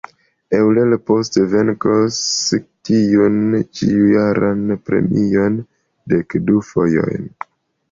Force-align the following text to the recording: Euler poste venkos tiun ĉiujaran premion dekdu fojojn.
Euler 0.59 0.93
poste 1.09 1.43
venkos 1.51 2.17
tiun 2.89 3.37
ĉiujaran 3.81 4.65
premion 4.89 5.63
dekdu 6.17 6.67
fojojn. 6.73 7.33